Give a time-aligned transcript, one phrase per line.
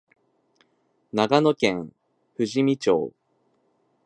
[1.13, 1.91] 長野県
[2.35, 3.13] 富士見町